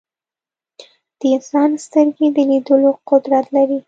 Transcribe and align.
د 1.19 1.21
انسان 1.35 1.69
سترګې 1.85 2.27
د 2.35 2.37
لیدلو 2.49 2.91
قدرت 3.09 3.45
لري. 3.55 3.79